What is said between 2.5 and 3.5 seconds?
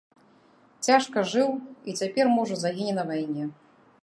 загіне на вайне.